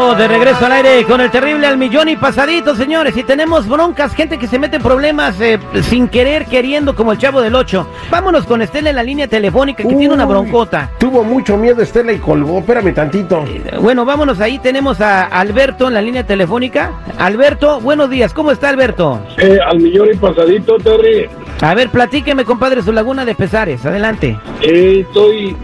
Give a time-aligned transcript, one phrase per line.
[0.00, 3.14] Estamos de regreso al aire con el terrible al millón y pasadito, señores.
[3.18, 7.18] Y tenemos broncas, gente que se mete en problemas eh, sin querer, queriendo, como el
[7.18, 7.86] chavo del 8.
[8.10, 10.90] Vámonos con Estela en la línea telefónica que tiene una broncota.
[10.98, 12.60] Tuvo mucho miedo Estela y colgó.
[12.60, 13.44] Espérame tantito.
[13.46, 14.58] Eh, Bueno, vámonos ahí.
[14.58, 16.92] Tenemos a Alberto en la línea telefónica.
[17.18, 18.32] Alberto, buenos días.
[18.32, 19.20] ¿Cómo está Alberto?
[19.36, 21.28] Eh, al millón y pasadito, Terry.
[21.60, 23.84] A ver, platíqueme, compadre, su laguna de pesares.
[23.84, 24.40] Adelante.
[24.62, 25.54] Eh, estoy,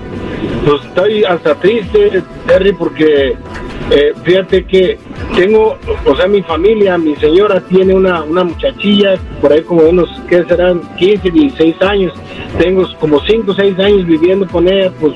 [0.66, 3.34] pues estoy hasta triste, Terry, porque
[3.90, 4.98] eh, fíjate que
[5.36, 10.08] tengo, o sea, mi familia, mi señora tiene una, una muchachilla, por ahí como unos,
[10.28, 10.80] ¿qué serán?
[10.96, 12.12] 15, 16 años.
[12.58, 15.14] Tengo como 5 o 6 años viviendo con ella, pues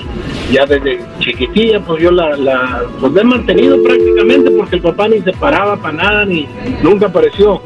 [0.52, 5.20] ya desde chiquitilla, pues yo la, la pues he mantenido prácticamente porque el papá ni
[5.20, 6.46] se paraba para nada, ni
[6.82, 7.60] nunca apareció.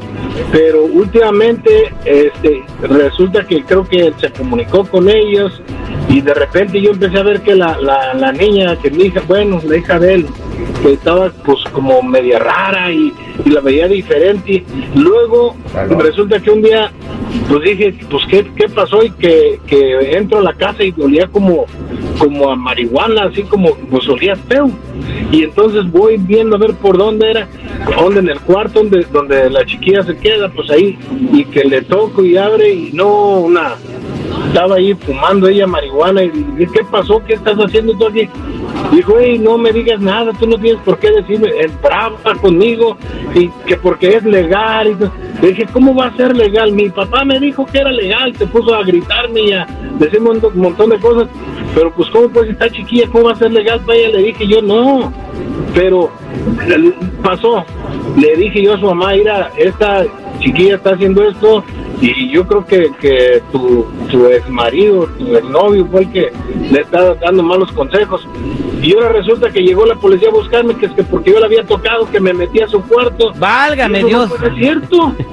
[0.51, 5.61] Pero últimamente, este, resulta que creo que se comunicó con ellos
[6.09, 9.21] y de repente yo empecé a ver que la, la, la niña, que mi hija,
[9.27, 10.25] bueno, la hija de él,
[10.81, 14.63] que estaba pues como media rara y, y la veía diferente.
[14.95, 15.55] Luego
[15.97, 16.91] resulta que un día
[17.49, 21.27] pues dije, pues qué, qué pasó y que, que entro a la casa y olía
[21.27, 21.65] como,
[22.17, 24.69] como a marihuana, así como pues olía feo.
[25.31, 27.47] Y entonces voy viendo a ver por dónde era,
[27.97, 30.97] dónde en el cuarto donde, donde la chiquilla se queda, pues ahí,
[31.33, 33.75] y que le toco y abre y no una
[34.47, 37.21] estaba ahí fumando ella marihuana y dije, ¿qué pasó?
[37.25, 38.29] ¿Qué estás haciendo tú aquí?
[38.91, 42.97] Dijo, hey, no me digas nada, tú no tienes por qué decirme, es brava conmigo
[43.33, 44.87] y que porque es legal.
[44.87, 45.41] Y.
[45.41, 46.71] Le dije, ¿cómo va a ser legal?
[46.71, 49.65] Mi papá me dijo que era legal, se puso a gritarme y a
[49.99, 51.27] decirme un montón de cosas,
[51.73, 53.07] pero pues ¿cómo pues está chiquilla?
[53.11, 54.17] ¿Cómo va a ser legal ella?
[54.17, 55.11] Le dije yo, no,
[55.73, 56.09] pero
[57.21, 57.65] pasó.
[58.17, 60.05] Le dije yo a su mamá, mira, esta
[60.39, 61.63] chiquilla está haciendo esto
[62.01, 66.31] y yo creo que, que tu, tu ex marido, tu ex novio fue el que
[66.71, 68.27] le está dando malos consejos.
[68.81, 71.47] Y ahora resulta que llegó la policía a buscarme, que es que porque yo la
[71.47, 73.33] había tocado, que me metí a su cuarto.
[73.37, 74.29] Válgame eso Dios.
[74.29, 75.15] No puede ser cierto.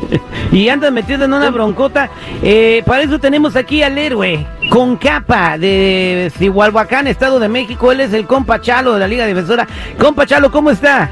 [0.53, 2.11] Y andas metido en una broncota.
[2.43, 7.91] Eh, para eso tenemos aquí al héroe con capa de Cihualhuacán, Estado de México.
[7.91, 9.67] Él es el compa Chalo de la Liga Defensora.
[9.99, 11.11] Compa Chalo, ¿cómo está?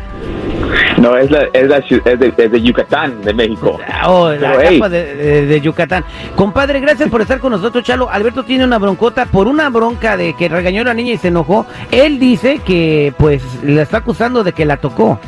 [0.99, 3.79] No, es, la, es, la, es, de, es de Yucatán, de México.
[4.07, 4.81] Oh, la Pero, hey.
[4.91, 6.05] de, de- de Yucatán.
[6.37, 8.09] Compadre, gracias por estar con nosotros, Chalo.
[8.11, 11.29] Alberto tiene una broncota por una bronca de que regañó a la niña y se
[11.29, 11.67] enojó.
[11.91, 15.19] Él dice que, pues, la está acusando de que la tocó.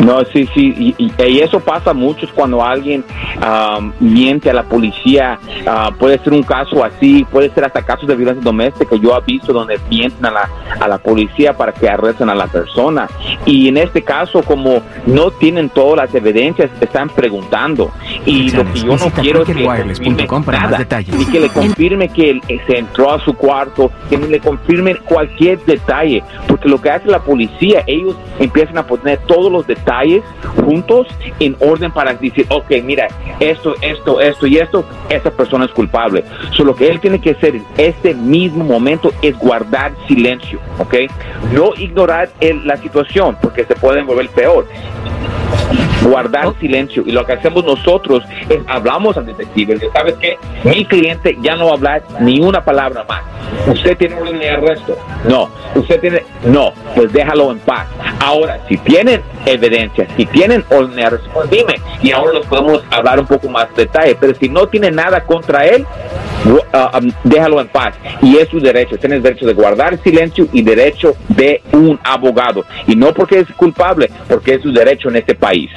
[0.00, 3.04] No, sí, sí, y, y- y eso pasa mucho cuando alguien
[3.40, 5.38] am, miente a la policía.
[5.66, 8.96] Ah, puede ser un caso así, puede ser hasta casos de violencia doméstica.
[8.96, 10.48] Yo he visto donde mienten a la,
[10.80, 13.08] a la policía para que arresten a la persona.
[13.44, 17.90] Y en este caso, como no tienen todas las evidencias, están preguntando.
[18.26, 19.52] Y lo que yo no quiero es que
[19.98, 21.14] confirme para más detalles.
[21.20, 24.98] y que le confirme que él eh, se entró a su cuarto, que le confirmen
[25.04, 30.22] cualquier detalle, porque lo que hace la policía, ellos empiezan a poner todos los detalles
[30.64, 31.06] juntos
[31.38, 33.06] en orden para decir, ok, mira,
[33.38, 36.24] esto, esto, esto y esto, esa persona es culpable.
[36.50, 40.94] So, lo que él tiene que hacer en este mismo momento es guardar silencio, ok,
[41.52, 44.66] no ignorar el- la situación, porque se puede volver peor
[46.02, 47.02] guardar silencio.
[47.06, 49.78] Y lo que hacemos nosotros es hablamos al detective.
[49.92, 53.22] Sabes qué mi cliente ya no va a hablar ni una palabra más.
[53.68, 54.96] Usted tiene orden de arresto
[55.28, 55.50] no.
[55.74, 56.72] Usted tiene no.
[56.94, 57.86] Pues déjalo en paz.
[58.20, 61.74] Ahora si tienen evidencia si tienen orden de arresto pues dime.
[62.02, 64.16] Y ahora los podemos hablar un poco más de detalle.
[64.18, 65.86] Pero si no tiene nada contra él
[66.72, 70.62] ah, um, déjalo en paz y es su derecho tienes derecho de guardar silencio y
[70.62, 75.34] derecho de un abogado y no porque es culpable porque es su derecho en este
[75.34, 75.70] país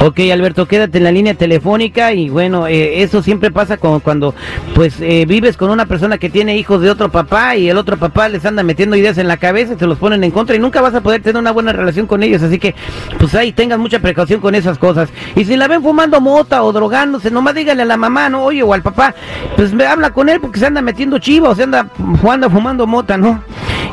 [0.00, 4.32] Ok, Alberto, quédate en la línea telefónica y bueno, eh, eso siempre pasa con, cuando
[4.72, 7.96] pues eh, vives con una persona que tiene hijos de otro papá y el otro
[7.96, 10.60] papá les anda metiendo ideas en la cabeza y te los ponen en contra y
[10.60, 12.76] nunca vas a poder tener una buena relación con ellos, así que
[13.18, 15.08] pues ahí tengan mucha precaución con esas cosas.
[15.34, 18.44] Y si la ven fumando mota o drogándose, nomás dígale a la mamá, ¿no?
[18.44, 19.16] Oye, o al papá,
[19.56, 21.86] pues me habla con él porque se anda metiendo chiva o se anda
[22.20, 23.42] jugando fumando mota, ¿no?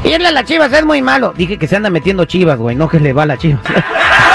[0.03, 1.33] Irle a las chivas es muy malo.
[1.35, 3.59] Dije que se anda metiendo chivas, güey, no que le va a la chiva.